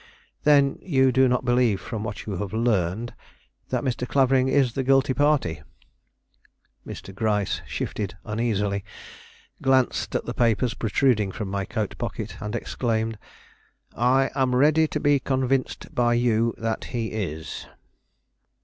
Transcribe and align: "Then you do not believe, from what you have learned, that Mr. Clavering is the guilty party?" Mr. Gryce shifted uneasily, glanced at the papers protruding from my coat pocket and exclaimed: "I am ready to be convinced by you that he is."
"Then 0.45 0.79
you 0.81 1.11
do 1.11 1.27
not 1.27 1.45
believe, 1.45 1.79
from 1.79 2.03
what 2.03 2.25
you 2.25 2.37
have 2.37 2.53
learned, 2.53 3.13
that 3.69 3.83
Mr. 3.83 4.07
Clavering 4.07 4.47
is 4.47 4.73
the 4.73 4.81
guilty 4.81 5.13
party?" 5.13 5.61
Mr. 6.87 7.13
Gryce 7.13 7.61
shifted 7.67 8.17
uneasily, 8.25 8.83
glanced 9.61 10.15
at 10.15 10.25
the 10.25 10.33
papers 10.33 10.73
protruding 10.73 11.31
from 11.31 11.49
my 11.49 11.65
coat 11.65 11.95
pocket 11.99 12.35
and 12.41 12.55
exclaimed: 12.55 13.19
"I 13.95 14.31
am 14.33 14.55
ready 14.55 14.87
to 14.87 14.99
be 14.99 15.19
convinced 15.19 15.93
by 15.93 16.15
you 16.15 16.55
that 16.57 16.85
he 16.97 17.11
is." 17.11 17.67